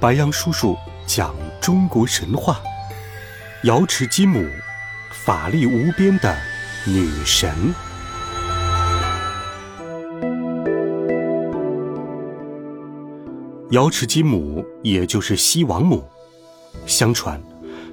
[0.00, 0.74] 白杨叔叔
[1.06, 2.58] 讲中国神话：
[3.64, 4.42] 瑶池金母，
[5.10, 6.34] 法力无边的
[6.86, 7.54] 女神。
[13.72, 16.02] 瑶池金母，也就是西王母。
[16.86, 17.38] 相传，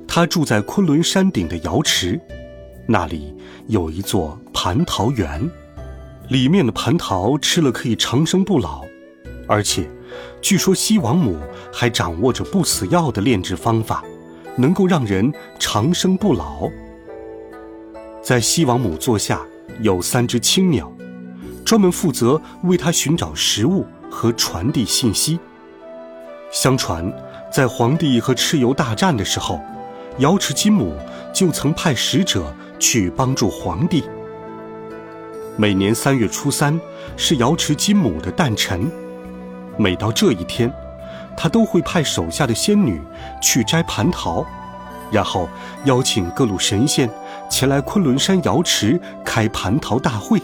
[0.07, 2.17] 她住在昆仑山顶的瑶池，
[2.87, 3.35] 那里
[3.67, 5.51] 有一座蟠桃园，
[6.29, 8.85] 里面的蟠桃吃了可以长生不老，
[9.45, 9.85] 而且，
[10.41, 11.37] 据说西王母
[11.71, 14.03] 还掌握着不死药的炼制方法，
[14.55, 16.69] 能够让人长生不老。
[18.21, 19.41] 在西王母座下
[19.81, 20.91] 有三只青鸟，
[21.65, 25.39] 专门负责为她寻找食物和传递信息。
[26.51, 27.11] 相传，
[27.51, 29.59] 在皇帝和蚩尤大战的时候，
[30.19, 30.95] 瑶池金母
[31.33, 34.03] 就曾派使者去帮助皇帝。
[35.57, 36.79] 每年三月初三
[37.15, 38.91] 是瑶池金母的诞辰，
[39.77, 40.71] 每到这一天，
[41.35, 42.99] 他都会派手下的仙女
[43.41, 44.45] 去摘蟠桃，
[45.11, 45.47] 然后
[45.85, 47.09] 邀请各路神仙
[47.49, 50.41] 前来昆仑山瑶池开蟠桃大会，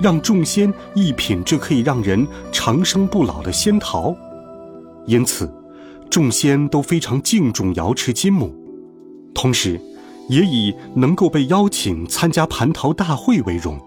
[0.00, 4.14] 让众仙一品这可以让人长生不老的仙桃。
[5.06, 5.50] 因此，
[6.10, 8.54] 众仙都非常敬重瑶池金母，
[9.34, 9.80] 同时，
[10.28, 13.80] 也以能够被邀请参加蟠桃大会为荣。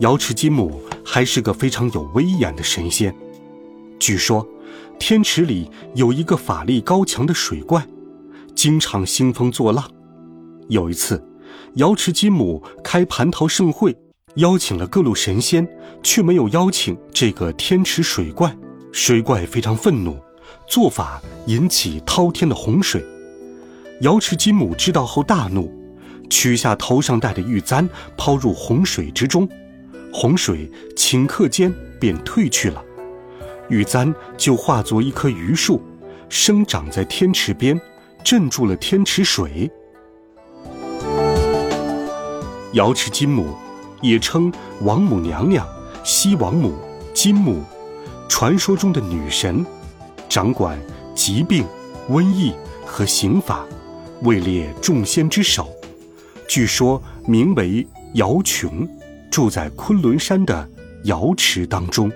[0.00, 3.12] 瑶池金母还是个非常有威严的神仙。
[3.98, 4.46] 据说，
[4.98, 7.86] 天池里有一个法力高强的水怪，
[8.54, 9.90] 经常兴风作浪。
[10.68, 11.22] 有一次，
[11.74, 13.96] 瑶池金母开蟠桃盛会，
[14.36, 15.66] 邀请了各路神仙，
[16.02, 18.56] 却没有邀请这个天池水怪。
[18.92, 20.16] 水怪非常愤怒，
[20.66, 23.04] 做法引起滔天的洪水。
[24.00, 25.70] 瑶池金母知道后大怒，
[26.30, 29.48] 取下头上戴的玉簪抛入洪水之中，
[30.12, 32.82] 洪水顷刻间便退去了，
[33.68, 35.82] 玉簪就化作一棵榆树，
[36.28, 37.80] 生长在天池边，
[38.24, 39.70] 镇住了天池水。
[42.72, 43.54] 瑶池金母，
[44.02, 44.52] 也称
[44.82, 45.66] 王母娘娘、
[46.04, 46.74] 西王母、
[47.14, 47.62] 金母。
[48.28, 49.64] 传说中的女神，
[50.28, 50.78] 掌管
[51.14, 51.64] 疾病、
[52.10, 52.52] 瘟疫
[52.84, 53.64] 和刑法，
[54.22, 55.68] 位列众仙之首。
[56.46, 58.86] 据说名为瑶琼，
[59.30, 60.68] 住在昆仑山的
[61.04, 62.12] 瑶池当中。